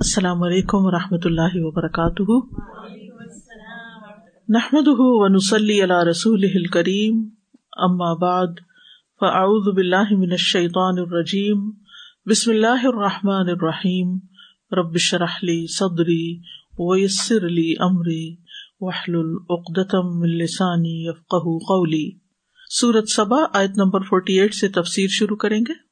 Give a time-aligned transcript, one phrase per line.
[0.00, 2.32] السلام علیکم و رحمۃ اللہ وبرکاتہ۔
[4.48, 7.28] نحمد ونسلی علی رسول کریم
[7.72, 8.46] اما بعد،
[9.20, 11.70] فاعوذ باللہ من الشیطان الرجیم،
[12.30, 14.18] بسم اللہ الرحمٰن الرحیم۔
[14.72, 16.40] ربش رحلی صدری
[16.78, 18.36] ویسر علی عمری
[18.80, 21.34] وحل العقدم السانی یفق
[21.68, 22.18] قولی۔
[22.70, 25.87] سورت صبا آیت نمبر فورٹی ایٹ سے تفسیر شروع کریں گے۔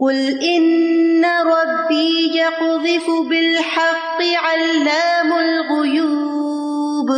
[0.00, 7.10] قل ان ربی یقذف بالحق علام الغیوب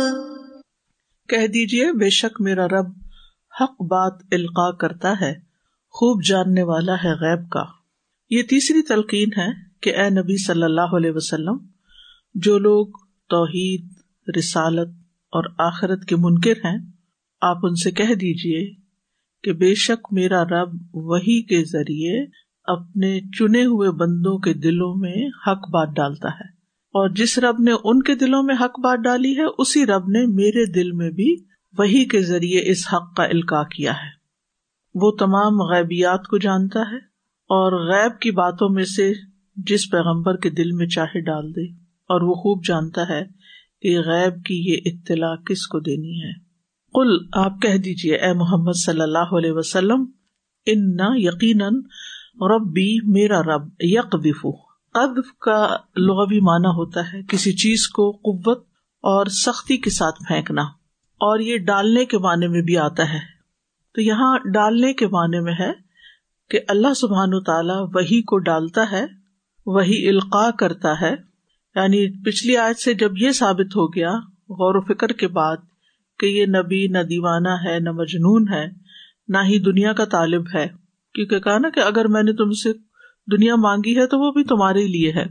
[1.29, 2.87] کہہ دیجیے، بے شک میرا رب
[3.61, 5.33] حق بات القا کرتا ہے،
[5.89, 7.63] خوب جاننے والا ہے غیب کا۔
[8.29, 9.47] یہ تیسری تلقین ہے
[9.81, 11.57] کہ اے نبی صلی اللہ علیہ وسلم،
[12.35, 12.87] جو لوگ
[13.29, 13.87] توحید،
[14.37, 14.89] رسالت
[15.33, 16.77] اور آخرت کے منکر ہیں،
[17.41, 18.73] آپ ان سے کہہ دیجیے
[19.43, 25.27] کہ بے شک میرا رب وہی کے ذریعے اپنے چنے ہوئے بندوں کے دلوں میں
[25.27, 26.59] حق بات ڈالتا ہے۔
[26.93, 30.25] اور جس رب نے ان کے دلوں میں حق بات ڈالی ہے، اسی رب نے
[30.25, 31.35] میرے دل میں بھی
[31.77, 34.19] وہی کے ذریعے اس حق کا القاع کیا ہے۔
[34.95, 36.97] وہ تمام غیبیات کو جانتا ہے
[37.49, 39.13] اور غیب کی باتوں میں سے
[39.55, 41.65] جس پیغمبر کے دل میں چاہے ڈال دے۔
[42.09, 43.23] اور وہ خوب جانتا ہے
[43.81, 46.31] کہ غیب کی یہ اطلاع کس کو دینی ہے۔
[46.93, 50.05] کل آپ کہہ دیجیے اے محمد صلی اللہ علیہ وسلم
[50.65, 51.73] ان نہ یقیناً
[52.41, 54.49] ربی میرا رب یک دفو
[54.95, 58.63] ادف کا لغوی معنی ہوتا ہے کسی چیز کو قوت
[59.03, 60.61] اور سختی کے ساتھ پھینکنا،
[61.21, 63.19] اور یہ ڈالنے کے معنی میں بھی آتا ہے۔
[63.95, 65.71] تو یہاں ڈالنے کے معنی میں ہے
[66.49, 69.05] کہ اللہ سبحان تعالیٰ وہی کو ڈالتا ہے
[69.65, 71.15] وہی القاع کرتا ہے۔
[71.75, 74.11] یعنی پچھلی آیت سے جب یہ ثابت ہو گیا
[74.49, 75.57] غور و فکر کے بعد
[76.19, 78.65] کہ یہ نبی، نہ دیوانہ ہے، نہ مجنون ہے،
[79.27, 80.78] نہ ہی دنیا کا طالب ہے۔
[81.13, 82.73] کیونکہ کہا نا کہ اگر میں نے تم سے
[83.31, 85.25] دنیا مانگی ہے تو وہ بھی تمہارے لیے ہے۔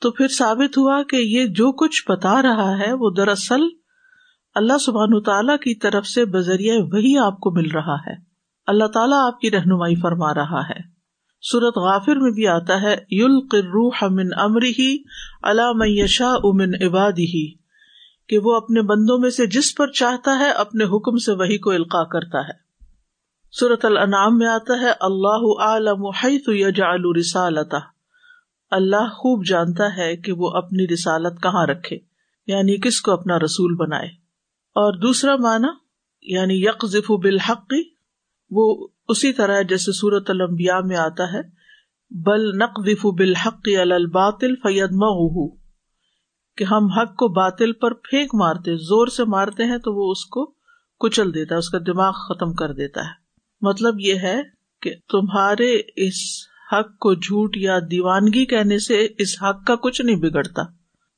[0.00, 3.60] تو پھر ثابت ہوا کہ یہ جو کچھ بتا رہا ہے وہ دراصل
[4.54, 8.14] اللہ سبحان تعالیٰ کی طرف سے بذریعہ وہی آپ کو مل رہا ہے۔
[8.66, 10.92] اللہ تعالیٰ آپ کی رہنمائی فرما رہا ہے۔
[11.42, 15.02] سورت غافر میں بھی آتا ہے یل قروح امن امر ہی
[15.42, 17.54] اللہ یشا امن عباد ہی
[18.28, 21.70] کہ وہ اپنے بندوں میں سے جس پر چاہتا ہے اپنے حکم سے وہی کو
[21.70, 22.71] القاع کرتا ہے۔
[23.60, 27.76] صورت الانعام میں آتا ہے، اللہ عالم حیث یجعل رسالتہ۔
[28.70, 31.98] اللہ خوب جانتا ہے کہ وہ اپنی رسالت کہاں رکھے
[32.46, 34.06] یعنی کس کو اپنا رسول بنائے۔
[34.74, 35.66] اور دوسرا معنی
[36.22, 37.72] یعنی یکف بالحق،
[38.50, 41.40] وہ اسی طرح جیسے سورت الانبیاء میں آتا ہے،
[42.10, 45.54] بل نقذف بالحق علی الباطل فیدمغه
[46.56, 50.24] کہ ہم حق کو باطل پر پھینک مارتے، زور سے مارتے ہیں تو وہ اس
[50.24, 50.54] کو
[51.00, 53.21] کچل دیتا ہے، اس کا دماغ ختم کر دیتا ہے۔
[53.62, 54.40] مطلب یہ ہے
[54.82, 56.14] کہ تمہارے اس
[56.72, 60.62] حق کو جھوٹ یا دیوانگی کہنے سے اس حق کا کچھ نہیں بگڑتا،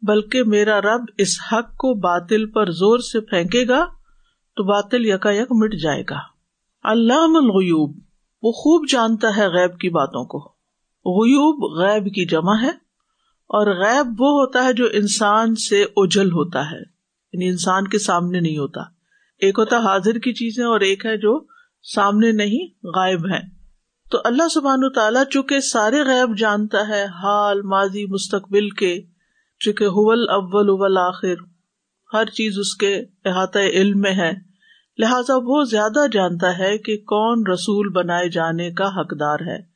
[0.03, 3.85] بلکہ میرا رب اس حق کو باطل پر زور سے پھینکے گا
[4.57, 6.19] تو باطل یکا یک مٹ جائے گا۔
[6.83, 7.99] اللہ الغیوب،
[8.43, 10.39] وہ خوب جانتا ہے غیب کی باتوں کو۔
[11.07, 12.71] غیوب غیب کی جمع ہے
[13.49, 16.81] اور غیب وہ ہوتا ہے جو انسان سے اجل ہوتا ہے
[17.33, 18.81] یعنی انسان کے سامنے نہیں ہوتا۔
[19.39, 21.54] ایک ہوتا حاضر کی چیزیں اور ایک ہے جو
[21.93, 23.41] سامنے نہیں، غائب ہے
[24.11, 29.01] تو اللہ سبحان تعالیٰ چونکہ سارے غیب جانتا ہے، حال، ماضی، مستقبل کے،
[29.59, 31.35] چونکہ حول اول اول آخر
[32.13, 34.33] ہر چیز اس کے احاطۂ علم میں ہے۔
[34.99, 39.75] لہذا وہ زیادہ جانتا ہے کہ کون رسول بنائے جانے کا حقدار ہے۔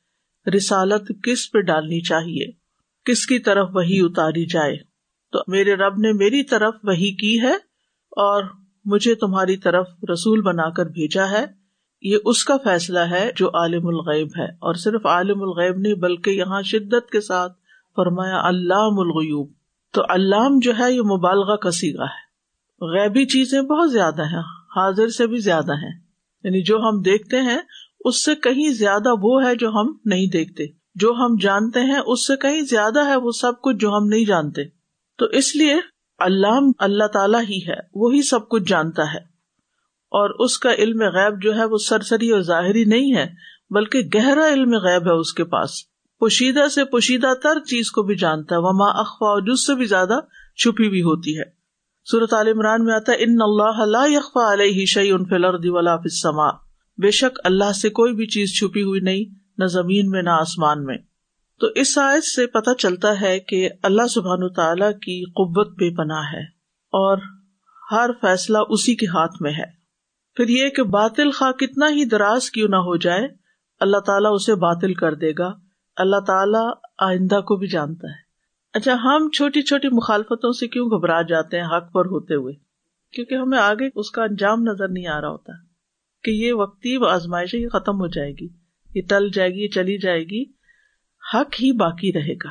[0.56, 2.46] رسالت کس پہ ڈالنی چاہیے؟
[3.04, 4.76] کس کی طرف وہی اتاری جائے؟
[5.32, 7.54] تو میرے رب نے میری طرف وہی کی ہے
[8.10, 8.44] اور
[8.84, 11.57] مجھے تمہاری طرف رسول بنا کر بھیجا ہے۔
[12.02, 16.30] یہ اس کا فیصلہ ہے جو عالم الغیب ہے۔ اور صرف عالم الغیب نہیں، بلکہ
[16.30, 17.52] یہاں شدت کے ساتھ
[17.96, 19.52] فرمایا، علام الغیوب۔
[19.92, 22.28] تو علام جو ہے، یہ مبالغہ کسی کا ہے۔
[22.80, 24.40] غیبی چیزیں بہت زیادہ ہیں،
[24.76, 26.00] حاضر سے بھی زیادہ ہیں۔
[26.44, 27.58] یعنی جو ہم دیکھتے ہیں،
[28.04, 32.26] اس سے کہیں زیادہ وہ ہے جو ہم نہیں دیکھتے۔ جو ہم جانتے ہیں، اس
[32.26, 34.62] سے کہیں زیادہ ہے وہ سب کچھ جو ہم نہیں جانتے۔
[35.18, 35.74] تو اس لیے
[36.18, 39.37] علام اللہ تعالیٰ ہی ہے، وہی سب کچھ جانتا ہے۔
[40.10, 43.26] اور اس کا علم غیب جو ہے وہ سرسری اور ظاہری نہیں ہے،
[43.70, 45.70] بلکہ گہرا علم غیب ہے اس کے پاس۔
[46.18, 50.18] پوشیدہ سے پوشیدہ تر چیز کو بھی جانتا ہے۔ وما اخوا جس سے بھی زیادہ
[50.56, 51.44] چھپی ہوئی ہوتی ہے۔
[52.10, 55.96] صورت عال عمران میں آتا ہے ان اللہ لا يخفى علیہ شعی ان فلرد ولا
[55.96, 56.50] في السماء۔
[56.98, 59.24] بے شک اللہ سے کوئی بھی چیز چھپی ہوئی نہیں،
[59.58, 60.98] نہ زمین میں نہ آسمان میں۔
[61.60, 66.22] تو اس آیت سے پتہ چلتا ہے کہ اللہ سبحان تعالی کی قوت بے پناہ
[66.32, 66.42] ہے
[66.92, 67.18] اور
[67.92, 69.77] ہر فیصلہ اسی کے ہاتھ میں ہے۔
[70.38, 73.28] پھر یہ کہ باطل خواہ کتنا ہی دراز کیوں نہ ہو جائے،
[73.80, 75.52] اللہ تعالیٰ اسے باطل کر دے گا۔
[75.96, 78.14] اللہ تعالیٰ آئندہ کو بھی جانتا ہے۔
[78.74, 82.54] اچھا ہم چھوٹی چھوٹی مخالفتوں سے کیوں گھبرا جاتے ہیں حق پر ہوتے ہوئے؟
[83.12, 85.52] کیونکہ ہمیں آگے اس کا انجام نظر نہیں آ رہا ہوتا
[86.24, 88.48] کہ یہ وقتی آزمائش یہ ختم ہو جائے گی،
[88.94, 90.44] یہ ٹل جائے گی، یہ چلی جائے گی۔
[91.34, 92.50] حق ہی باقی رہے گا۔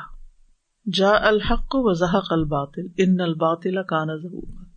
[0.92, 4.67] جا الحق و ذہق الباطل، ان الباطل کا نظر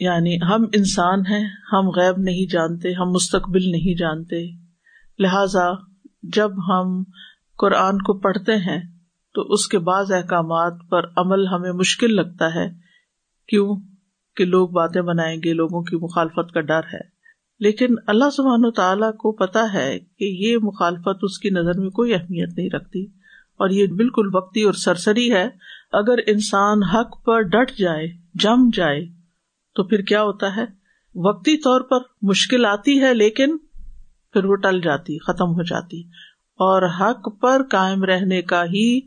[0.00, 4.50] یعنی ہم انسان ہیں، ہم غیب نہیں جانتے، ہم مستقبل نہیں جانتے۔
[5.18, 5.70] لہذا
[6.22, 7.02] جب ہم
[7.58, 8.82] قرآن کو پڑھتے ہیں،
[9.34, 12.68] تو اس کے بعض احکامات پر عمل ہمیں مشکل لگتا ہے۔
[13.48, 13.76] کیوں؟
[14.36, 17.16] کہ لوگ باتیں بنائیں گے، لوگوں کی مخالفت کا ڈر ہے۔
[17.60, 21.90] لیکن اللہ سبحان و تعالیٰ کو پتا ہے کہ یہ مخالفت اس کی نظر میں
[21.90, 23.04] کوئی اہمیت نہیں رکھتی۔
[23.58, 25.48] اور یہ بالکل وقتی اور سرسری ہے۔
[25.92, 29.15] اگر انسان حق پر ڈٹ جائے، جم جائے
[29.76, 30.64] تو پھر کیا ہوتا ہے؟
[31.14, 33.58] وقتی طور پر مشکل آتی ہے لیکن
[34.32, 36.00] پھر وہ ٹل جاتی ختم ہو جاتی۔
[36.54, 39.00] اور حق پر کائم رہنے کا ہی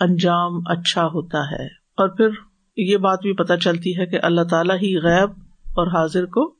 [0.00, 2.28] انجام اچھا ہوتا ہے۔ اور پھر
[2.76, 5.30] یہ بات بھی پتہ چلتی ہے کہ اللہ تعالیٰ ہی غیب
[5.64, 6.54] اور حاضر کو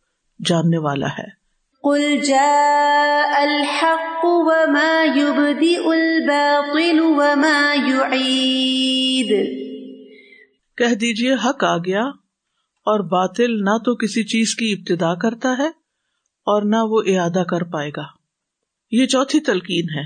[0.45, 1.41] جاننے والا ہے۔
[2.27, 9.47] جاء الحق وما يبدئ الباطل وما يعيد۔
[10.77, 12.20] کہہ دیجیے حق آ گیا
[12.91, 15.69] اور باطل نہ تو کسی چیز کی ابتدا کرتا ہے
[16.47, 18.03] اور نہ وہ اعادہ کر پائے گا۔
[18.91, 20.05] یہ چوتھی تلقین ہے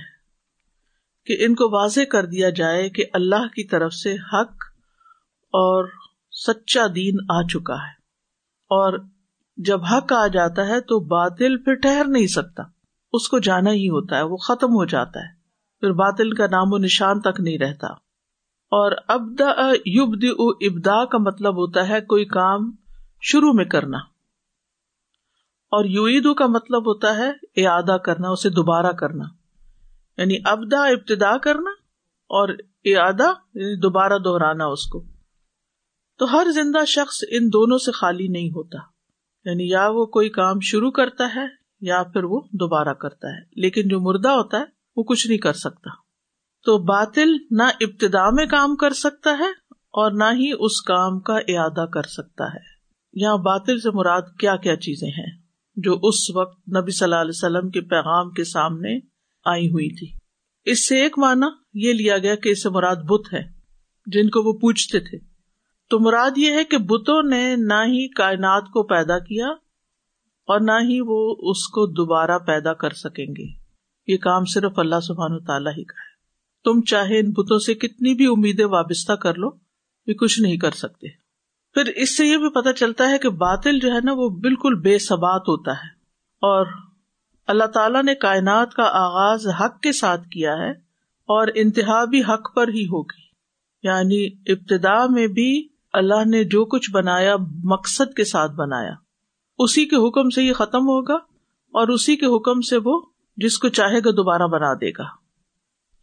[1.26, 4.64] کہ ان کو واضح کر دیا جائے کہ اللہ کی طرف سے حق
[5.44, 5.88] اور
[6.46, 7.92] سچا دین آ چکا ہے
[8.70, 8.98] اور
[9.56, 12.62] جب حق آ جاتا ہے تو باطل پھر ٹہر نہیں سکتا۔
[13.12, 15.34] اس کو جانا ہی ہوتا ہے، وہ ختم ہو جاتا ہے۔
[15.81, 18.03] پھر باطل کا نام و نشان تک نہیں رہتا۔
[18.64, 20.25] اور ابدا یبد
[20.61, 22.72] ابدا کا مطلب ہوتا ہے کوئی کام
[23.20, 23.99] شروع میں کرنا۔
[25.64, 27.31] اور یو کا مطلب ہوتا ہے
[27.66, 29.25] اعادہ کرنا، اسے دوبارہ کرنا۔
[30.16, 31.70] یعنی ابدا ابتدا کرنا
[32.26, 32.49] اور
[32.84, 35.05] اعادہ یعنی دوبارہ دہرانا اس کو۔
[36.19, 38.78] تو ہر زندہ شخص ان دونوں سے خالی نہیں ہوتا۔
[39.44, 41.46] یعنی یا وہ کوئی کام شروع کرتا ہے
[41.81, 44.64] یا پھر وہ دوبارہ کرتا ہے۔ لیکن جو مردہ ہوتا ہے،
[44.96, 46.03] وہ کچھ نہیں کر سکتا۔
[46.64, 51.34] تو باطل نہ ابتدا میں کام کر سکتا ہے اور نہ ہی اس کام کا
[51.34, 52.75] اعادہ کر سکتا ہے۔
[53.12, 55.38] یہاں باطل سے مراد کیا کیا چیزیں ہیں
[55.76, 58.99] جو اس وقت نبی صلی اللہ علیہ وسلم کے پیغام کے سامنے
[59.44, 60.19] آئی ہوئی تھی؟
[60.64, 63.43] اس سے ایک معنی یہ لیا گیا کہ اسے مراد بت ہے،
[64.06, 65.19] جن کو وہ پوچھتے تھے۔
[65.90, 69.46] تو مراد یہ ہے کہ بتوں نے نہ ہی کائنات کو پیدا کیا
[70.46, 73.64] اور نہ ہی وہ اس کو دوبارہ پیدا کر سکیں گے۔
[74.12, 76.03] یہ کام صرف اللہ سبحان تعالیٰ ہی کا ہے۔
[76.64, 79.49] تم چاہے ان بتوں سے کتنی بھی امیدیں وابستہ کر لو،
[80.06, 81.08] یہ کچھ نہیں کر سکتے۔
[81.75, 84.75] پھر اس سے یہ بھی پتا چلتا ہے کہ باطل جو ہے نا، وہ بالکل
[84.75, 85.88] بے ثبات ہوتا ہے۔
[86.43, 86.66] اور
[87.46, 90.70] اللہ تعالیٰ نے کائنات کا آغاز حق کے ساتھ کیا ہے،
[91.28, 93.25] اور انتہا بھی حق پر ہی ہوگی۔
[93.82, 98.93] یعنی ابتدا میں بھی اللہ نے جو کچھ بنایا، مقصد کے ساتھ بنایا۔
[99.58, 101.14] اسی کے حکم سے یہ ختم ہوگا،
[101.75, 103.00] اور اسی کے حکم سے وہ
[103.37, 105.23] جس کو چاہے گا دوبارہ بنا دے گا۔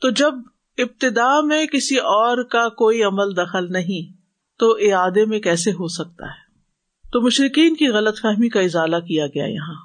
[0.02, 0.34] تو جب
[0.78, 4.22] ابتدا میں کسی اور کا کوئی عمل دخل نہیں،
[4.60, 6.52] تو اعادے میں کیسے ہو سکتا ہے؟
[7.12, 9.76] تو مشرقین کی غلط فہمی کا اضالہ کیا گیا یہاں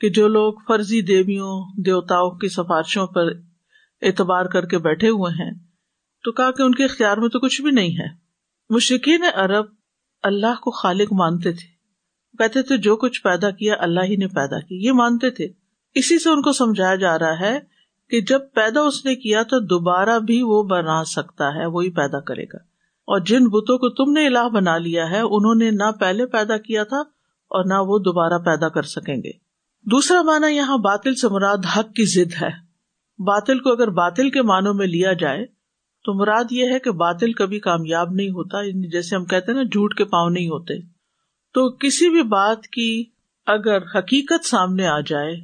[0.00, 3.26] کہ جو لوگ فرضی دیویوں، دیوتاؤں کی سفارشوں پر
[4.02, 5.50] اعتبار کر کے بیٹھے ہوئے ہیں،
[6.24, 8.08] تو کہا کہ ان کے اختیار میں تو کچھ بھی نہیں ہے۔
[8.70, 9.64] مشرقین عرب
[10.22, 11.76] اللہ کو خالق مانتے تھے۔
[12.38, 15.48] کہتے تھے جو کچھ پیدا کیا اللہ ہی نے پیدا کیا یہ مانتے تھے۔
[15.94, 17.75] اسی سے ان کو سمجھایا جا رہا ہے
[18.10, 22.20] کہ جب پیدا اس نے کیا تو دوبارہ بھی وہ بنا سکتا ہے، وہی پیدا
[22.20, 22.56] کرے گا۔
[23.06, 26.56] اور جن بتوں کو تم نے الہ بنا لیا ہے، انہوں نے نہ پہلے پیدا
[26.56, 26.98] کیا تھا
[27.48, 29.30] اور نہ وہ دوبارہ پیدا کر سکیں گے۔
[29.82, 32.66] دوسرا مانا یہاں باطل سے مراد حق کی ضد ہے۔
[33.18, 35.46] باطل کو اگر باطل کے معنوں میں لیا جائے،
[36.04, 39.62] تو مراد یہ ہے کہ باطل کبھی کامیاب نہیں ہوتا، جیسے ہم کہتے ہیں نا،
[39.62, 40.78] جھوٹ کے پاؤں نہیں ہوتے۔
[41.54, 43.04] تو کسی بھی بات کی
[43.46, 45.36] اگر حقیقت سامنے آ جائے،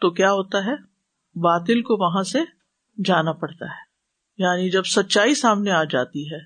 [0.00, 0.93] تو کیا ہوتا ہے؟
[1.34, 2.38] باطل کو وہاں سے
[3.04, 3.94] جانا پڑتا ہے۔
[4.38, 6.38] یعنی جب سچائی سامنے آ جاتی ہے،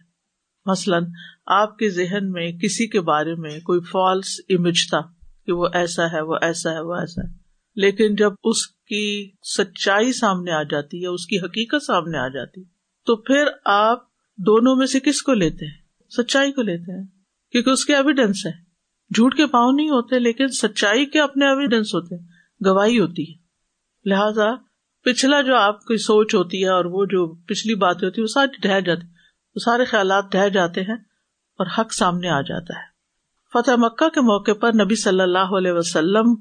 [0.66, 1.04] مثلاً
[1.46, 5.00] آپ کے ذہن میں کسی کے بارے میں کوئی فالس امیج تھا
[5.46, 7.38] کہ وہ ایسا ہے، وہ ایسا ہے، وہ ایسا ہے۔
[7.76, 12.64] لیکن جب اس کی سچائی سامنے آ جاتی ہے اس کی حقیقت سامنے آ جاتی،
[13.06, 14.02] تو پھر آپ
[14.36, 15.78] دونوں میں سے کس کو لیتے ہیں؟
[16.16, 17.06] سچائی کو لیتے ہیں۔
[17.52, 18.52] کیونکہ اس کے ایویڈینس ہے۔
[19.14, 22.26] جھوٹ کے پاؤں نہیں ہوتے، لیکن سچائی کے اپنے ایویڈینس ہوتے ہیں
[22.66, 23.38] گواہی ہوتی ہے۔
[24.04, 24.67] لہذا
[25.04, 28.26] پچھلا جو آپ کی سوچ ہوتی ہے اور وہ جو پچھلی باتیں ہوتی ہے وہ
[28.26, 29.06] ساری ڈہ جاتی
[29.54, 30.96] وہ سارے خیالات ڈہ جاتے ہیں
[31.58, 32.98] اور حق سامنے آ جاتا ہے۔
[33.52, 36.34] فتح مکہ کے موقع پر نبی صلی اللہ علیہ وسلم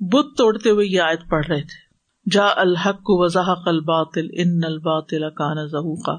[0.00, 1.84] بت توڑتے ہوئے یہ آیت پڑھ رہے تھے۔
[2.30, 6.12] جا الحق کو وضاح الباطل، ان الباطل کان ظہوقا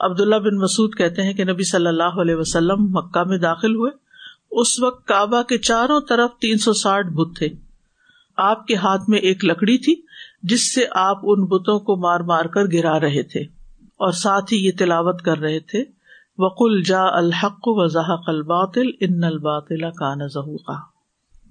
[0.00, 3.90] عبداللہ بن مسعود کہتے ہیں کہ نبی صلی اللہ علیہ وسلم مکہ میں داخل ہوئے۔
[4.50, 7.48] اس وقت کعبہ کے چاروں طرف تین سو ساٹھ بت تھے۔
[8.36, 10.13] آپ کے ہاتھ میں ایک لکڑی تھی۔
[10.44, 13.40] جس سے آپ ان بتوں کو مار مار کر گرا رہے تھے
[13.96, 15.84] اور ساتھ ہی یہ تلاوت کر رہے تھے،
[16.38, 20.72] وقل جا الحق و ذحق الباطل ان الباطل کا نظہ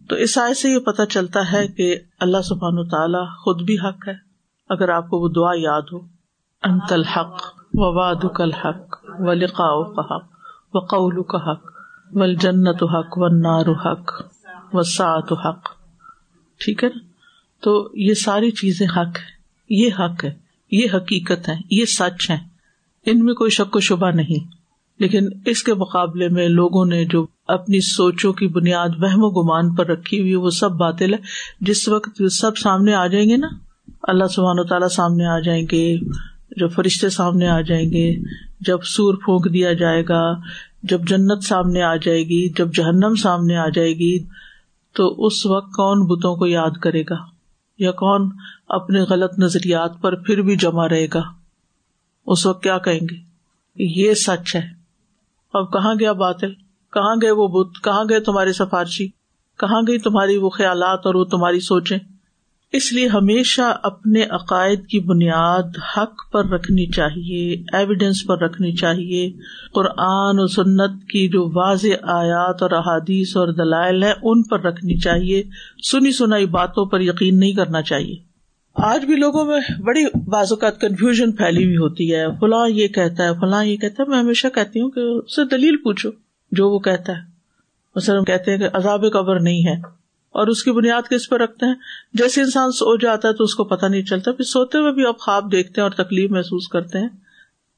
[0.10, 4.08] تو اس آئے سے یہ پتا چلتا ہے کہ اللہ سبحان تعالیٰ خود بھی حق
[4.08, 4.14] ہے۔
[4.70, 5.98] اگر آپ کو وہ دعا یاد ہو
[6.64, 7.42] انت الحق
[7.74, 10.30] و واد الحق و لقاء کا حق
[10.74, 11.72] و قول کا حق
[12.12, 14.22] و جنت حق و نار حق
[14.74, 15.70] و سعت حق۔
[16.60, 17.13] ٹھیک ہے نا؟
[17.64, 19.32] تو یہ ساری چیزیں حق ہے
[19.70, 20.34] یہ حق ہے،
[20.72, 22.38] یہ حقیقت ہے یہ سچ ہے
[23.06, 24.64] ان میں کوئی شک و شبہ نہیں۔
[25.00, 29.76] لیکن اس کے مقابلے میں لوگوں نے جو اپنی سوچوں کی بنیاد، وہم و گمان
[29.76, 31.20] پر رکھی ہوئی وہ سب باطل ہے
[31.62, 33.48] جس وقت سب سامنے آ جائیں گے نا،
[34.04, 35.98] اللہ سبحان و تعالیٰ سامنے آ جائیں گے،
[36.58, 38.16] جب فرشتے سامنے آ جائیں گے،
[38.60, 40.34] جب سور پھونک دیا جائے گا،
[40.84, 44.24] جب جنت سامنے آ جائے گی، جب جہنم سامنے آ جائے گی،
[44.94, 47.33] تو اس وقت کون بتوں کو یاد کرے گا؟
[47.78, 48.30] یا کون
[48.68, 51.22] اپنے غلط نظریات پر پھر بھی جمع رہے گا؟
[52.28, 53.16] اس وقت کیا کہیں گے؟
[53.76, 54.62] یہ سچ ہے۔
[55.54, 56.54] اب کہاں گیا باطل؟
[56.94, 59.08] کہاں گئے وہ بت؟ کہاں گئے تمہاری سفارشی؟
[59.60, 62.00] کہاں گئی تمہاری وہ خیالات اور وہ تمہاری سوچیں؟
[62.74, 65.64] اس لیے ہمیشہ اپنے عقائد کی بنیاد
[65.98, 69.32] حق پر رکھنی چاہیے ایویڈینس پر رکھنی چاہیے۔
[69.74, 74.98] قرآن و سنت کی جو واضح آیات اور احادیث اور دلائل ہیں، ان پر رکھنی
[74.98, 75.44] چاہیے۔
[75.92, 78.16] سنی سنائی باتوں پر یقین نہیں کرنا چاہیے۔
[78.76, 83.24] آج بھی لوگوں میں بڑی بعض اوقات کنفیوژن پھیلی ہوئی ہوتی ہے۔ فلاں یہ کہتا
[83.24, 86.10] ہے، فلاں یہ کہتا ہے۔ میں ہمیشہ کہتی ہوں کہ اس سے دلیل پوچھو،
[86.52, 87.22] جو وہ کہتا ہے۔
[87.96, 90.03] مثلاً کہتے ہیں کہ عذاب قبر نہیں ہے۔
[90.34, 91.76] اور اس کی بنیاد کس پہ رکھتے ہیں؟
[92.14, 95.06] جیسے انسان سو جاتا ہے تو اس کو پتا نہیں چلتا، پھر سوتے ہوئے بھی
[95.06, 97.10] آپ خواب دیکھتے ہیں اور تکلیف محسوس کرتے ہیں۔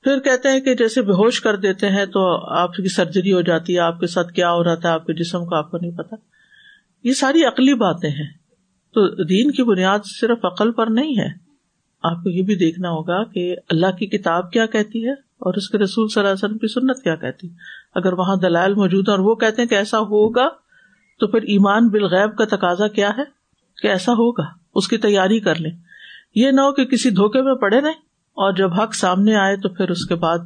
[0.03, 3.41] پھر کہتے ہیں کہ جیسے بے ہوش کر دیتے ہیں تو آپ کی سرجری ہو
[3.41, 5.77] جاتی ہے، آپ کے ساتھ کیا ہو رہا تھا، آپ کے جسم کو آپ کو
[5.77, 6.15] نہیں پتا
[7.03, 8.45] یہ ساری عقلی باتیں ہیں۔
[8.93, 11.45] تو دین کی بنیاد صرف عقل پر نہیں ہے۔
[12.03, 15.69] آپ کو یہ بھی دیکھنا ہوگا کہ اللہ کی کتاب کیا کہتی ہے اور اس
[15.69, 17.53] کے رسول صلی اللہ علیہ وسلم کی سنت کیا کہتی۔ ہے
[17.95, 20.47] اگر وہاں دلائل موجود ہے اور وہ کہتے ہیں کہ ایسا ہوگا
[21.19, 23.23] تو پھر ایمان بالغیب کا تقاضا کیا ہے
[23.81, 24.43] کہ ایسا ہوگا،
[24.75, 25.71] اس کی تیاری کر لیں۔
[26.35, 29.69] یہ نہ ہو کہ کسی دھوکے میں پڑے رہے اور جب حق سامنے آئے تو
[29.69, 30.37] پھر اس کے بعد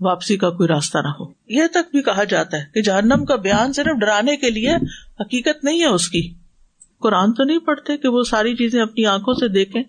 [0.00, 3.36] واپسی کا کوئی راستہ نہ ہو۔ یہ تک بھی کہا جاتا ہے کہ جہنم کا
[3.36, 4.74] بیان صرف ڈرانے کے لیے
[5.20, 6.34] حقیقت نہیں ہے اس کی۔
[7.00, 9.82] قرآن تو نہیں پڑھتے کہ وہ ساری چیزیں اپنی آنکھوں سے دیکھیں۔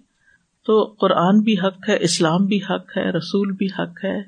[0.65, 4.19] تو قرآن بھی حق ہے، اسلام بھی حق ہے، رسول بھی حق ہے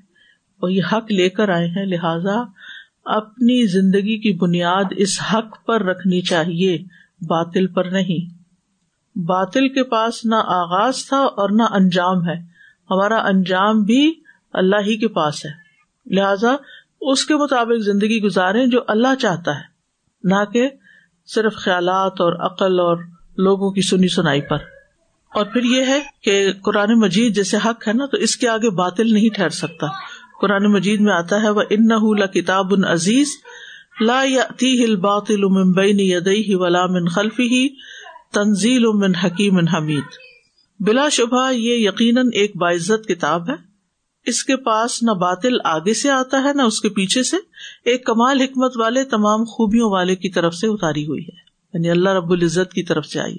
[0.60, 2.44] اور یہ حق لے کر آئے ہیں، لہذا
[3.06, 6.78] اپنی زندگی کی بنیاد اس حق پر رکھنی چاہیے،
[7.22, 8.36] باطل پر نہیں۔
[9.20, 12.56] باطل کے پاس نہ آغاز تھا اور نہ انجام ہے۔
[12.92, 14.14] ہمارا انجام بھی
[14.54, 15.66] اللہ ہی کے پاس ہے۔
[16.16, 16.56] لہذا
[17.02, 19.64] اس کے مطابق زندگی گزارے جو اللہ چاہتا ہے،
[20.24, 20.70] نہ کہ
[21.26, 22.98] صرف خیالات اور عقل اور
[23.38, 24.58] لوگوں کی سنی سنائی پر۔
[25.36, 28.70] اور پھر یہ ہے کہ قرآن مجید جیسے حق ہے نا، تو اس کے آگے
[28.70, 29.88] باطل نہیں ٹھہر سکتا۔
[30.42, 33.28] قرآن مجید میں آتا ہے وہ ان کتاب ان عزیز
[34.02, 37.70] لا یاتی ہل باطل بین یدئی ولا من خلفی ہی
[38.34, 40.04] تنزیل من حکیم حمید
[40.80, 43.76] بلا شبہ یہ یقیناً ایک باعزت کتاب ہے۔
[44.26, 47.38] اس کے پاس نہ باطل آگے سے آتا ہے، نہ اس کے پیچھے سے۔
[47.86, 51.38] ایک کمال حکمت والے تمام خوبیوں والے کی طرف سے اتاری ہوئی ہے۔
[51.74, 53.38] یعنی اللہ رب العزت کی طرف سے آئی۔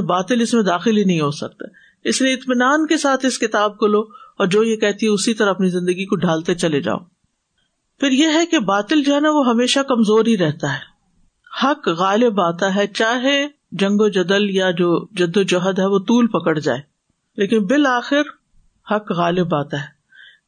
[0.00, 1.64] باطل اس میں داخل ہی نہیں ہو سکتا۔
[2.04, 5.34] اس لیے اطمینان کے ساتھ اس کتاب کو لو۔ اور جو یہ کہتی ہے اسی
[5.34, 6.98] طرح اپنی زندگی کو ڈھالتے چلے جاؤ۔
[8.00, 10.96] پھر یہ ہے کہ باطل جو ہے نا وہ ہمیشہ کمزور ہی رہتا ہے۔
[11.62, 15.98] حق غالب آتا ہے، چاہے جنگ و جدل یا جو جد و جہد ہے وہ
[15.98, 16.80] طول پکڑ جائے۔
[17.36, 18.22] لیکن بالآخر
[18.90, 19.86] حق غالب آتا ہے۔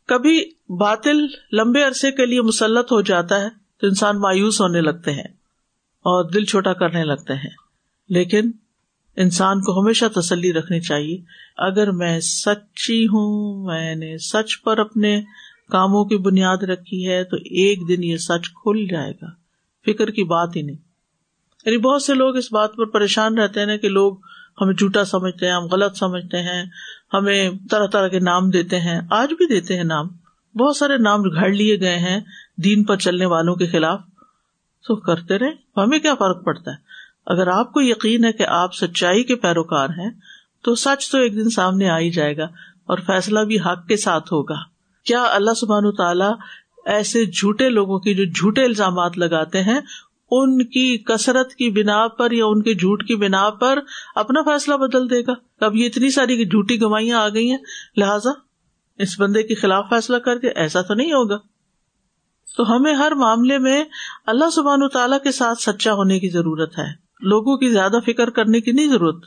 [0.06, 3.48] کبھی باطل لمبے عرصے کے لیے مسلط ہو جاتا ہے
[3.80, 5.28] تو انسان مایوس ہونے لگتے ہیں
[5.98, 7.50] اور دل چھوٹا کرنے لگتے ہیں۔
[8.08, 8.50] لیکن
[9.18, 11.18] انسان کو ہمیشہ تسلی رکھنی چاہیے۔
[11.56, 15.22] اگر میں سچی ہوں، میں نے سچ پر اپنے
[15.70, 19.26] کاموں کی بنیاد رکھی ہے، تو ایک دن یہ سچ کھل جائے گا۔
[19.86, 20.76] فکر کی بات ہی نہیں۔
[21.66, 24.16] یعنی بہت سے لوگ اس بات پر پریشان رہتے ہیں نا کہ لوگ
[24.60, 26.64] ہمیں جھوٹا سمجھتے ہیں، ہم غلط سمجھتے ہیں،
[27.14, 30.08] ہمیں طرح طرح کے نام دیتے ہیں۔ آج بھی دیتے ہیں نام۔
[30.54, 32.20] بہت سارے نام گھڑ لیے گئے ہیں
[32.56, 34.00] دین پر چلنے والوں کے خلاف۔
[34.88, 36.87] تو کرتے رہے ہمیں کیا فرق پڑتا ہے؟
[37.28, 40.10] اگر آپ کو یقین ہے کہ آپ سچائی کے پیروکار ہیں،
[40.62, 42.44] تو سچ تو ایک دن سامنے آ ہی جائے گا
[42.86, 44.54] اور فیصلہ بھی حق کے ساتھ ہوگا۔
[45.04, 46.32] کیا اللہ سبحان تعالیٰ
[46.84, 49.80] ایسے جھوٹے لوگوں کی جو جھوٹے الزامات لگاتے ہیں،
[50.30, 53.78] ان کی کثرت کی بنا پر یا ان کے جھوٹ کی بنا پر
[54.14, 57.58] اپنا فیصلہ بدل دے گا؟ اب یہ اتنی ساری جھوٹی گوائیاں آ گئی ہیں،
[57.96, 58.30] لہذا
[58.98, 61.38] اس بندے کے خلاف فیصلہ کر دیا ایسا تو نہیں ہوگا۔
[62.56, 63.84] تو ہمیں ہر معاملے میں
[64.26, 68.30] اللہ سبحان و تعالیٰ کے ساتھ سچا ہونے کی ضرورت ہے۔ لوگوں کی زیادہ فکر
[68.30, 69.24] کرنے کی نہیں ضرورت۔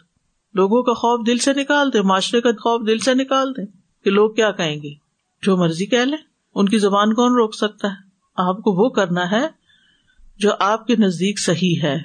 [0.54, 3.66] لوگوں کا خوف دل سے نکال دے، معاشرے کا خوف دل سے نکال دے
[4.04, 4.94] کہ لوگ کیا کہیں گے۔
[5.42, 6.18] جو مرضی کہہ لیں،
[6.56, 7.96] ان کی زبان کون روک سکتا ہے؟
[8.36, 9.48] آپ کو وہ کرنا ہے
[10.38, 11.96] جو آپ کے نزدیک صحیح ہے۔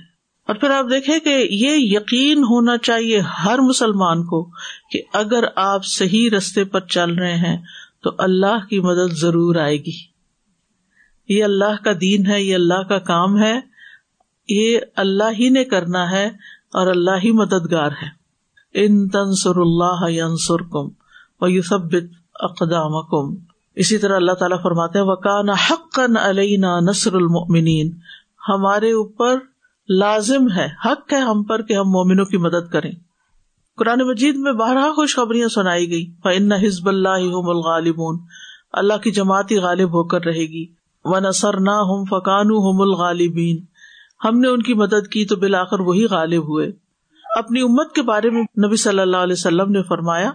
[0.46, 4.50] اور پھر آپ دیکھیں کہ یہ یقین ہونا چاہیے ہر مسلمان کو
[4.90, 7.62] کہ اگر آپ صحیح رستے پر چل رہے ہیں
[8.02, 10.16] تو اللہ کی مدد ضرور آئے گی۔
[11.28, 13.75] یہ اللہ کا دین ہے، یہ اللہ کا کام ہے۔
[14.48, 16.26] یہ اللہ ہی نے کرنا ہے
[16.72, 18.26] اور اللہ ہی مددگار ہے۔
[18.74, 20.28] ان تنسر اللہ
[20.70, 20.88] کم
[21.40, 21.94] و یو سب
[22.34, 23.44] اقدام کم
[23.76, 27.92] اسی طرح اللہ تعالیٰ فرماتے وکان حقن علینا نصر المنین
[28.48, 29.38] ہمارے اوپر
[29.88, 32.92] لازم ہے، حق ہے ہم پر کہ ہم مومنوں کی مدد کریں۔
[33.76, 38.18] قرآن مجید میں بارہ خوشخبریاں سنائی گئی فن حزب اللہ الغالبون۔
[38.72, 40.66] اللہ کی جماعت ہی غالب ہو کر رہے گی۔
[41.04, 43.64] و نسر نہ ہم فکان ہم الغالبین
[44.28, 46.72] ہم نے ان کی مدد کی تو بالآخر وہی غالب ہوئے۔
[47.36, 50.32] اپنی امت کے بارے میں نبی صلی اللہ علیہ وسلم نے فرمایا،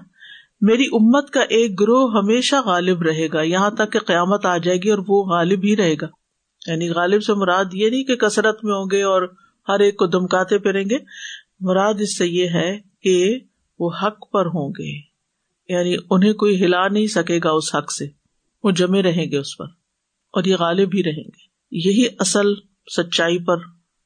[0.61, 4.77] میری امت کا ایک گروہ ہمیشہ غالب رہے گا، یہاں تک کہ قیامت آ جائے
[4.77, 6.07] گی اور وہ غالب ہی رہے گا۔
[6.67, 9.33] یعنی غالب سے مراد یہ نہیں کہ کثرت میں ہوں گے اور
[9.69, 10.97] ہر ایک کو دمکاتے پھریں گے،
[11.59, 13.39] مراد اس سے یہ ہے کہ
[13.79, 14.97] وہ حق پر ہوں گے۔
[15.73, 18.07] یعنی انہیں کوئی ہلا نہیں سکے گا اس حق سے،
[18.63, 19.65] وہ جمے رہیں گے اس پر
[20.31, 22.53] اور یہ غالب ہی رہیں گے۔ یہی اصل
[22.97, 23.57] سچائی پر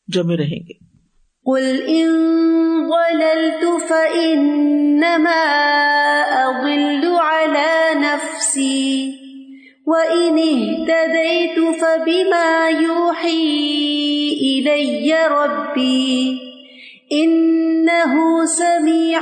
[0.08, 0.86] جمے رہیں گے۔
[9.86, 13.68] وَإِنِ اهْتَدَيْتُ فَبِمَا يُوحِي
[14.30, 16.36] إِلَيَّ رَبِّي
[17.16, 19.22] إِنَّهُ سَمِيعٌ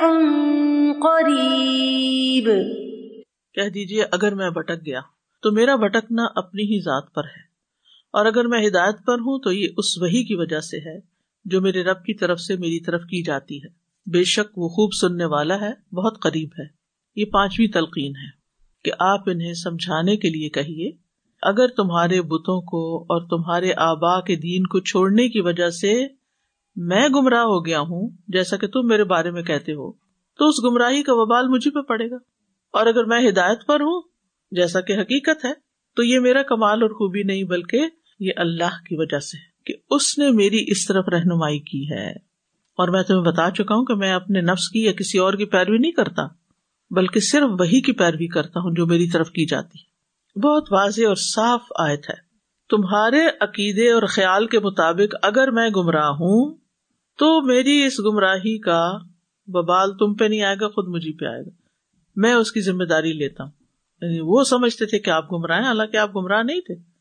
[1.01, 2.55] قَرِيبٌ۔
[3.53, 4.99] کہہ دیجیے اگر میں بھٹک گیا
[5.41, 7.52] تو میرا بھٹکنا اپنی ہی ذات پر ہے۔
[8.13, 10.99] اور اگر میں ہدایت پر ہوں تو یہ اس وہی کی وجہ سے ہے
[11.45, 13.67] جو میرے رب کی طرف سے میری طرف کی جاتی ہے۔
[14.11, 16.63] بے شک وہ خوب سننے والا ہے، بہت قریب ہے۔
[17.15, 18.29] یہ پانچویں تلقین ہے
[18.83, 20.91] کہ آپ انہیں سمجھانے کے لیے کہیے،
[21.41, 26.07] اگر تمہارے بتوں کو اور تمہارے آبا کے دین کو چھوڑنے کی وجہ سے
[26.75, 29.91] میں گمراہ ہو گیا ہوں، جیسا کہ تم میرے بارے میں کہتے ہو،
[30.37, 32.15] تو اس گمراہی کا وبال مجھے پہ پڑے گا۔
[32.73, 34.01] اور اگر میں ہدایت پر ہوں،
[34.51, 35.53] جیسا کہ حقیقت ہے،
[35.95, 37.85] تو یہ میرا کمال اور خوبی نہیں، بلکہ
[38.23, 42.33] یہ اللہ کی وجہ سے کہ اس نے میری اس طرف رہنمائی کی ہے۔
[42.77, 45.45] اور میں تمہیں بتا چکا ہوں کہ میں اپنے نفس کی یا کسی اور کی
[45.45, 46.21] پیروی نہیں کرتا،
[46.89, 49.79] بلکہ صرف وہی کی پیروی کرتا ہوں جو میری طرف کی جاتی۔
[50.39, 52.15] بہت واضح اور صاف آیت ہے۔
[52.69, 56.55] تمہارے عقیدے اور خیال کے مطابق اگر میں گمراہ ہوں،
[57.17, 58.97] تو میری اس گمراہی کا
[59.47, 61.49] ببال تم پہ نہیں آئے گا، خود مجھے پہ آئے گا۔
[62.15, 63.51] میں اس کی ذمہ داری لیتا ہوں۔
[64.01, 66.92] یعنی وہ سمجھتے تھے کہ آپ گمراہ ہیں، حالانکہ آپ گمراہ نہیں تھے۔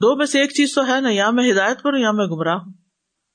[0.00, 2.26] دو میں سے ایک چیز تو ہے نا، یا میں ہدایت پر ہوں یا میں
[2.26, 2.72] گمراہ ہوں۔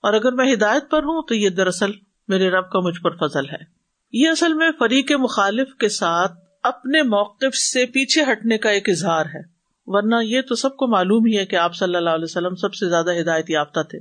[0.03, 1.91] اور اگر میں ہدایت پر ہوں تو یہ دراصل
[2.27, 3.75] میرے رب کا مجھ پر فضل ہے۔
[4.13, 6.31] یہ اصل میں فریق مخالف کے ساتھ
[6.63, 9.39] اپنے موقف سے پیچھے ہٹنے کا ایک اظہار ہے۔
[9.85, 12.73] ورنہ یہ تو سب کو معلوم ہی ہے کہ آپ صلی اللہ علیہ وسلم سب
[12.73, 13.99] سے زیادہ ہدایت یافتہ تھے۔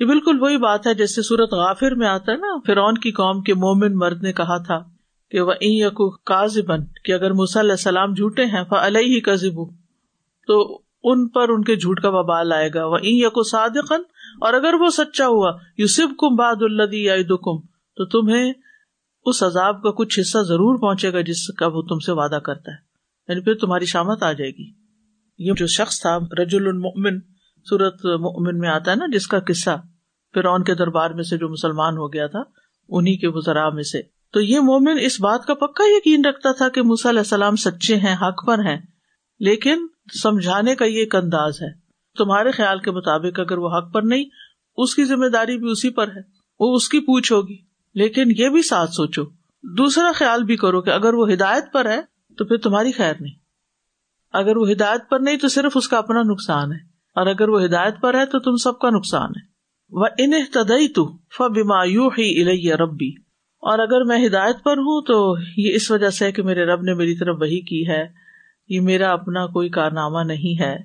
[0.00, 3.42] یہ بالکل وہی بات ہے جیسے سورت غافر میں آتا ہے نا، فرعون کی قوم
[3.42, 4.78] کے مومن مرد نے کہا تھا
[5.30, 9.34] کہ وہ یقو کاز بن کہ اگر علیہ السلام جھوٹے ہیں علیہ ہی کا
[10.46, 14.00] تو ان پر ان کے جھوٹ کا ببال آئے گا۔ وہ یقو صادقن
[14.40, 17.14] اور اگر وہ سچا ہوا یوسف کم باد الدی یا
[17.96, 18.52] تو تمہیں
[19.24, 22.72] اس عذاب کا کچھ حصہ ضرور پہنچے گا جس کا وہ تم سے وعدہ کرتا
[22.72, 22.76] ہے۔
[23.28, 24.72] یعنی پھر تمہاری شامت آ جائے گی۔
[25.38, 27.20] یہ جو شخص تھا رج المن
[27.64, 29.70] سورت مؤمن میں آتا ہے نا، جس کا قصہ
[30.34, 32.42] فرعون کے دربار میں سے جو مسلمان ہو گیا تھا
[32.88, 36.68] انہیں کے وزرا میں سے۔ تو یہ مومن اس بات کا پکا یقین رکھتا تھا
[36.68, 38.78] کہ موسی علیہ السلام سچے ہیں، حق پر ہیں۔
[39.40, 39.86] لیکن
[40.22, 44.24] سمجھانے کا یہ ایک انداز ہے۔ تمہارے خیال کے مطابق اگر وہ حق پر نہیں،
[44.76, 46.20] اس کی ذمہ داری بھی اسی پر ہے۔
[46.60, 47.56] وہ اس کی پوچھ ہوگی۔
[47.94, 49.22] لیکن یہ بھی ساتھ سوچو۔
[49.62, 52.00] دوسرا خیال بھی کرو کہ اگر وہ ہدایت پر ہے
[52.38, 53.34] تو پھر تمہاری خیر نہیں۔
[54.32, 56.78] اگر وہ ہدایت پر نہیں تو صرف اس کا اپنا نقصان ہے۔
[57.14, 59.46] اور اگر وہ ہدایت پر ہے تو تم سب کا نقصان ہے۔
[59.90, 63.08] وہ انہیں تدئی تو فیما ہی ربی
[63.58, 66.94] اور اگر میں ہدایت پر ہوں تو یہ اس وجہ سے کہ میرے رب نے
[66.94, 68.27] میری طرف وہی کی ہے۔
[68.68, 70.76] یہ میرا اپنا کوئی کارنامہ نہیں ہے۔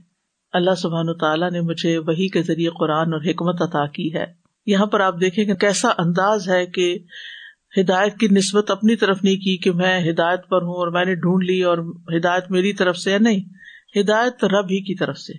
[0.54, 4.26] اللہ سبحان تعالیٰ نے مجھے وہی کے ذریعے قرآن اور حکمت عطا کی ہے۔
[4.66, 7.00] یہاں پر آپ دیکھیں کہ کیسا انداز ہے کہ
[7.82, 11.16] ہدایت کی نسبت اپنی طرف نہیں کی کہ میں ہدایت پر ہوں اور میں نے
[11.16, 11.78] ڈھونڈ لی اور
[12.18, 13.40] ہدایت میری طرف سے نہیں،
[14.00, 15.34] ہدایت رب ہی کی طرف سے۔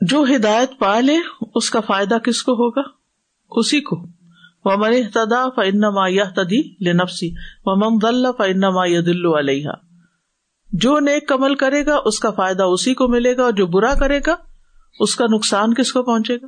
[0.00, 1.16] جو ہدایت پا لے،
[1.54, 2.82] اس کا فائدہ کس کو ہوگا؟
[3.50, 3.96] اسی کو۔
[4.64, 7.30] وہ من تدا فنما تدی لنفسی
[7.64, 9.68] و مم دل فنما یہ دلو علیہ
[10.72, 13.94] جو نیک عمل کرے گا، اس کا فائدہ اسی کو ملے گا اور جو برا
[13.94, 14.36] کرے گا،
[15.00, 16.46] اس کا نقصان کس کو پہنچے گا؟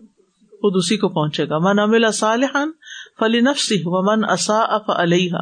[0.50, 2.72] خود اسی کو پہنچے گا۔ من امل صالحان
[3.18, 5.32] فلی نفسی و من اصا اف علیہ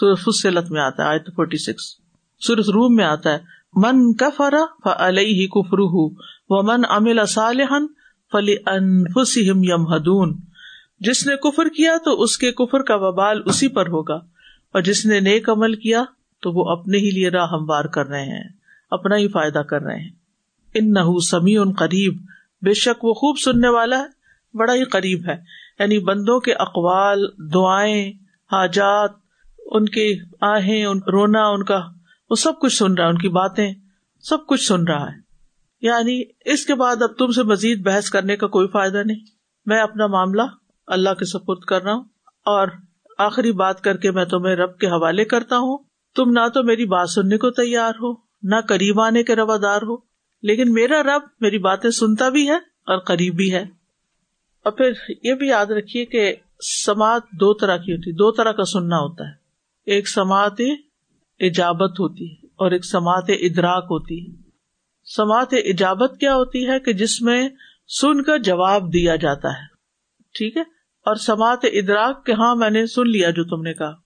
[0.00, 1.84] سورت فصلت میں آتا ہے، آیت فورٹی سکس۔
[2.46, 3.38] سورت روم میں آتا ہے،
[3.76, 6.10] من کفر فعلیہ کفرہ
[6.48, 7.78] و من امل صالحا
[8.32, 10.36] فلی انفسہم یمہدون۔
[11.00, 14.14] جس نے کفر کیا تو اس کے کفر کا وبال اسی پر ہوگا
[14.72, 16.04] اور جس نے نیک عمل کیا
[16.44, 18.48] تو وہ اپنے ہی لیے راہ ہموار کر رہے ہیں،
[18.90, 20.10] اپنا ہی فائدہ کر رہے ہیں۔
[20.74, 22.22] ان نہ سمیع ان قریب،
[22.62, 24.04] بے شک وہ خوب سننے والا ہے،
[24.56, 25.34] بڑا ہی قریب ہے۔
[25.78, 28.12] یعنی بندوں کے اقوال، دعائیں،
[28.52, 29.10] حاجات،
[29.58, 31.80] ان کے آہیں، ان رونا، ان کا،
[32.30, 33.74] وہ سب کچھ سن رہا ہے، ان کی باتیں
[34.20, 35.24] سب کچھ سن رہا ہے۔
[35.80, 39.20] یعنی اس کے بعد اب تم سے مزید بحث کرنے کا کوئی فائدہ نہیں۔
[39.66, 40.42] میں اپنا معاملہ
[40.86, 42.04] اللہ کے سپرد کر رہا ہوں
[42.44, 42.68] اور
[43.18, 45.78] آخری بات کر کے میں تمہیں رب کے حوالے کرتا ہوں۔
[46.14, 49.96] تم نہ تو میری بات سننے کو تیار ہو، نہ قریب آنے کے روادار ہو،
[50.42, 53.62] لیکن میرا رب میری باتیں سنتا بھی ہے اور قریب بھی ہے۔
[54.64, 56.34] اور پھر یہ بھی یاد رکھیے کہ
[56.86, 59.32] سماعت دو طرح کی ہوتی، دو طرح کا سننا ہوتا ہے۔
[59.86, 60.60] ایک سماعت
[61.38, 64.36] ایجابت ہوتی ہے اور ایک سماعت ادراک ہوتی ہے۔
[65.16, 67.48] سماعت ایجابت کیا ہوتی ہے کہ جس میں
[68.00, 69.66] سن کر جواب دیا جاتا ہے۔
[70.34, 70.62] ٹھیک ہے؟
[71.06, 74.03] اور سماعت ادراک کہ ہاں میں نے سن لیا جو تم نے کہا۔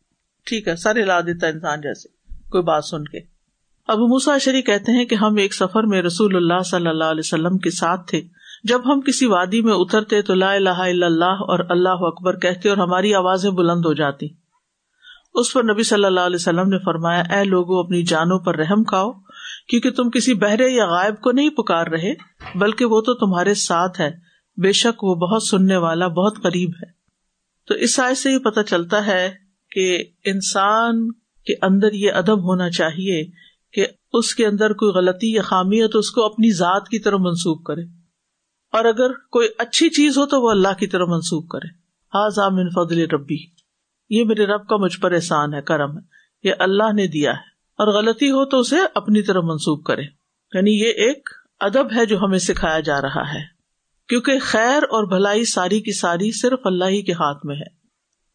[0.48, 2.08] ٹھیک ہے، سر ہلا دیتا انسان جیسے،
[2.50, 3.18] کوئی بات سن کے۔
[3.88, 7.22] ابو موسا شری کہتے ہیں کہ ہم ایک سفر میں رسول اللہ صلی اللہ علیہ
[7.24, 8.22] وسلم کے ساتھ تھے۔
[8.64, 12.68] جب ہم کسی وادی میں اترتے تو لا الہ الا اللہ اور اللہ اکبر کہتے
[12.68, 14.28] اور ہماری آوازیں بلند ہو جاتی۔
[15.34, 18.84] اس پر نبی صلی اللہ علیہ وسلم نے فرمایا، اے لوگو، اپنی جانوں پر رحم
[18.84, 19.12] کھاؤ،
[19.68, 22.14] کیونکہ تم کسی بہرے یا غائب کو نہیں پکار رہے،
[22.54, 24.10] بلکہ وہ تو تمہارے ساتھ ہے۔
[24.56, 26.90] بے شک وہ بہت سننے والا، بہت قریب ہے۔
[27.68, 32.70] تو اس سائز سے یہ پتا چلتا ہے کہ انسان کے اندر یہ ادب ہونا
[32.70, 33.26] چاہیے
[33.72, 36.98] کہ اس کے اندر کوئی غلطی یا خامی ہے تو اس کو اپنی ذات کی
[36.98, 37.82] طرف منسوخ کرے۔
[38.72, 41.68] اور اگر کوئی اچھی چیز ہو تو وہ اللہ کی طرف منسوخ کرے۔
[42.14, 43.36] ہاضا من فضل ربی۔
[44.10, 46.02] یہ میرے رب کا مجھ پر احسان ہے، کرم ہے۔
[46.48, 50.02] یہ اللہ نے دیا ہے۔ اور غلطی ہو تو اسے اپنی طرف منسوخ کرے۔
[50.54, 51.28] یعنی یہ ایک
[51.60, 53.58] ادب ہے جو ہمیں سکھایا جا رہا ہے۔
[54.08, 57.78] کیونکہ خیر اور بھلائی ساری کی ساری صرف اللہ ہی کے ہاتھ میں ہے۔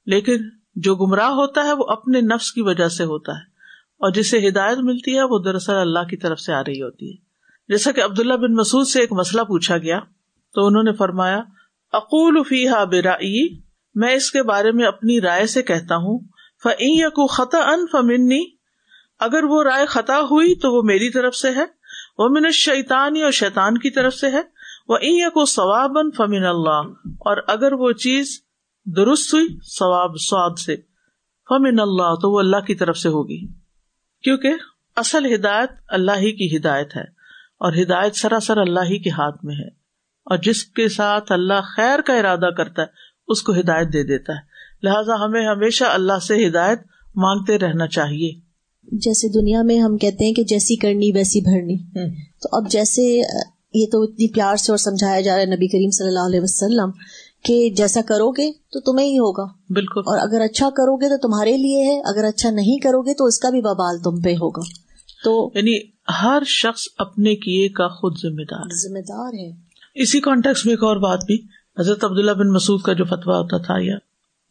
[0.05, 3.51] لیکن جو گمراہ ہوتا ہے وہ اپنے نفس کی وجہ سے ہوتا ہے
[4.01, 7.17] اور جسے ہدایت ملتی ہے وہ دراصل اللہ کی طرف سے آ رہی ہوتی ہے۔
[7.69, 9.99] جیسا کہ عبداللہ بن مسعود سے ایک مسئلہ پوچھا گیا
[10.55, 11.39] تو انہوں نے فرمایا،
[11.93, 13.47] اقول فی ہا برائی
[13.95, 16.19] میں اس کے بارے میں اپنی رائے سے کہتا ہوں
[17.15, 18.43] کو خطا ان فمنی،
[19.19, 21.65] اگر وہ رائے خطا ہوئی تو وہ میری طرف سے ہے
[22.17, 24.41] وہ من شیتانی اور شیتان کی طرف سے ہے
[24.89, 24.97] وہ
[25.29, 26.81] کو ثوابن فمن اللہ،
[27.21, 28.39] اور اگر وہ چیز
[28.85, 29.47] درست ہوئی
[29.79, 30.75] ثواب سواد سے۔
[31.49, 33.47] فمن اللہ تو وہ اللہ کی طرف سے ہوگی۔
[34.23, 34.53] کیونکہ
[34.95, 37.03] اصل ہدایت اللہ ہی کی ہدایت ہے
[37.59, 39.67] اور ہدایت سراسر اللہ ہی کے ہاتھ میں ہے۔
[40.25, 42.87] اور جس کے ساتھ اللہ خیر کا ارادہ کرتا ہے
[43.27, 44.39] اس کو ہدایت دے دیتا ہے۔
[44.83, 46.79] لہذا ہمیں ہمیشہ اللہ سے ہدایت
[47.15, 48.31] مانگتے رہنا چاہیے۔
[48.83, 51.77] جیسے دنیا میں ہم کہتے ہیں کہ جیسی کرنی ویسی بھرنی۔
[52.41, 53.01] تو اب جیسے
[53.73, 56.39] یہ تو اتنی پیار سے اور سمجھایا جا رہا ہے نبی کریم صلی اللہ علیہ
[56.41, 56.91] وسلم
[57.43, 61.27] کہ جیسا کرو گے تو تمہیں ہی ہوگا۔ بالکل۔ اور اگر اچھا کرو گے تو
[61.27, 64.33] تمہارے لیے ہے اگر اچھا نہیں کرو گے تو اس کا بھی ببال تم پہ
[64.33, 64.61] ہوگا۔
[65.23, 65.79] تو یعنی
[66.23, 69.51] ہر شخص اپنے کیے کا خود ذمہ دار۔ ذمہ دار ہے۔
[69.95, 71.37] اسی کانٹیکس میں ایک اور بات بھی۔
[71.79, 73.95] حضرت عبداللہ بن مسعود کا جو فتویٰ ہوتا تھا یا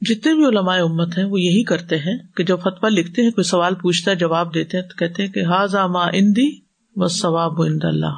[0.01, 3.45] جتنے بھی علماء امت ہیں وہ یہی کرتے ہیں کہ جب فتویٰ لکھتے ہیں کوئی
[3.45, 6.61] سوال پوچھتا ہے جواب دیتے ہیں تو کہتے ہیں کہ ہاض ما اندی
[6.97, 8.15] و ثواب اند اللہ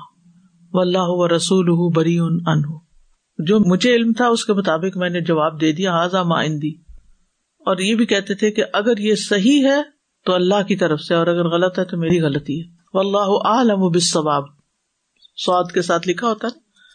[0.72, 2.38] و اللہ و رسول بری ان
[3.38, 6.70] جو مجھے علم تھا اس کے مطابق میں نے جواب دے دیا حاضا مائندی
[7.58, 9.82] اور یہ بھی کہتے تھے کہ اگر یہ صحیح ہے
[10.24, 13.82] تو اللہ کی طرف سے اور اگر غلط ہے تو میری غلطی ہے۔ اللہ عالم
[13.82, 14.44] و بس ثواب
[15.36, 16.52] سواد کے ساتھ لکھا ہوتا ہے۔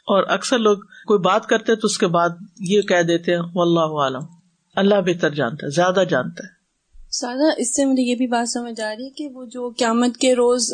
[0.07, 3.79] اور اکثر لوگ کوئی بات کرتے تو اس کے بعد یہ کہہ دیتے ہیں اللہ
[3.79, 4.21] عالم
[4.75, 6.59] اللہ بہتر جانتا ہے زیادہ جانتا ہے۔
[7.11, 10.17] سادہ اس سے مجھے یہ بھی بات سمجھ آ رہی ہے کہ وہ جو قیامت
[10.17, 10.73] کے روز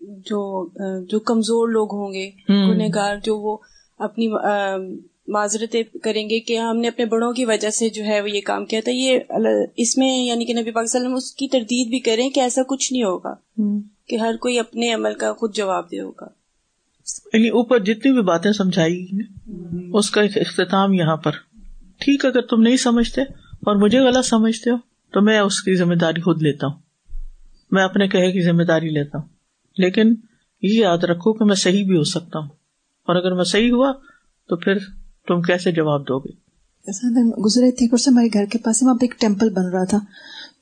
[0.00, 0.68] جو
[1.06, 2.30] جو کمزور لوگ ہوں گے
[2.70, 3.56] گنہگار جو وہ
[3.98, 4.28] اپنی
[5.28, 8.40] معذرتیں کریں گے کہ ہم نے اپنے بڑوں کی وجہ سے جو ہے وہ یہ
[8.44, 9.18] کام کیا تھا۔ یہ
[9.76, 12.30] اس میں یعنی کہ نبی پاک صلی اللہ علیہ وسلم اس کی تردید بھی کریں
[12.30, 13.34] کہ ایسا کچھ نہیں ہوگا
[14.08, 16.26] کہ ہر کوئی اپنے عمل کا خود جواب دے ہوگا۔
[17.34, 19.06] یعنی اوپر جتنی بھی باتیں سمجھائی
[19.92, 21.30] اس کا اختتام یہاں پر۔
[21.98, 24.76] ٹھیک اگر تم نہیں سمجھتے اور مجھے غلط سمجھتے ہو
[25.12, 26.74] تو میں اس کی ذمہ داری خود لیتا ہوں۔
[27.70, 29.28] میں اپنے کہے کی ذمہ داری لیتا ہوں۔
[29.78, 30.14] لیکن
[30.62, 32.48] یہ یاد رکھو کہ میں صحیح بھی ہو سکتا ہوں۔
[33.08, 33.92] اور اگر میں صحیح ہوا
[34.48, 34.78] تو پھر
[35.28, 36.48] تم کیسے جواب دو گے؟
[37.44, 39.98] گزرے تھے ہمارے گھر کے پاس وہاں پہ ایک ٹیمپل بن رہا تھا۔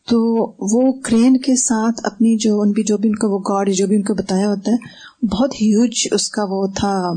[0.08, 0.18] تو
[0.58, 3.86] وہ کرین کے ساتھ اپنی جو ان بھی جو بھی ان کا وہ گاڈ جو
[3.86, 4.76] بھی ان کو بتایا ہوتا ہے،
[5.26, 7.12] بہت ہیوج اس کا وہ تھا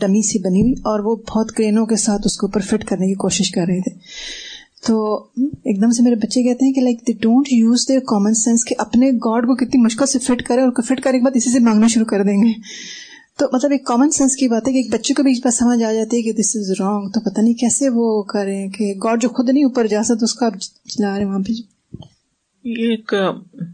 [0.00, 3.06] ڈمی سی بنی ہوئی اور وہ بہت کرینوں کے ساتھ اس کو اوپر فٹ کرنے
[3.06, 4.00] کی کوشش کر رہے تھے۔
[4.86, 5.26] تو
[5.64, 8.64] ایک دم سے میرے بچے کہتے ہیں کہ like they don't use the common sense
[8.64, 11.50] کہ اپنے گاڈ کو کتنی مشکل سے فٹ کرے اور فٹ کرنے کے بعد اسی
[11.50, 12.52] سے مانگنا شروع کر دیں گے۔
[13.38, 15.82] تو مطلب ایک کامن سینس کی بات ہے کہ ایک بچے کو بھی بات سمجھ
[15.82, 19.22] آ جاتی ہے کہ دس از رانگ تو پتہ نہیں کیسے وہ کریں کہ گاڈ
[19.22, 21.52] جو خود نہیں اوپر جا سکتا، اس کو آپ چلا رہے وہاں پہ۔
[22.64, 23.14] یہ ایک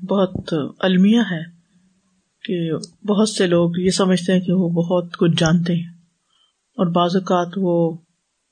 [0.08, 1.42] بہت المیہ ہے
[2.44, 2.56] کہ
[3.06, 5.90] بہت سے لوگ یہ سمجھتے ہیں کہ وہ بہت کچھ جانتے ہیں،
[6.78, 7.74] اور بعض اوقات وہ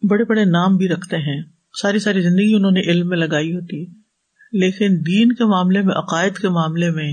[0.03, 1.40] بڑے بڑے نام بھی رکھتے ہیں۔
[1.75, 5.94] ساری ساری زندگی انہوں نے علم میں لگائی ہوتی ہے، لیکن دین کے معاملے میں،
[5.94, 7.12] عقائد کے معاملے میں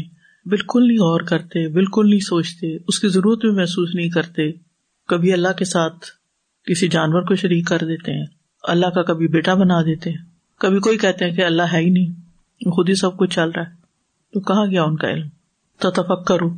[0.49, 4.51] بالکل نہیں غور کرتے، بالکل نہیں سوچتے، اس کی ضرورت بھی محسوس نہیں کرتے۔
[5.07, 6.05] کبھی اللہ کے ساتھ
[6.65, 8.25] کسی جانور کو شریک کر دیتے ہیں،
[8.63, 10.17] اللہ کا کبھی بیٹا بنا دیتے ہیں۔
[10.59, 12.11] کبھی کوئی کہتے ہیں کہ اللہ ہے ہی نہیں،
[12.71, 13.71] خود ہی سب کچھ چل رہا ہے۔
[14.33, 15.27] تو کہاں گیا ان کا علم؟
[15.79, 16.49] تو تفک کروں